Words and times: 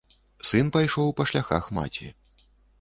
Сын 0.51 0.71
пайшоў 0.77 1.13
па 1.21 1.29
шляхах 1.33 1.71
маці. 1.79 2.13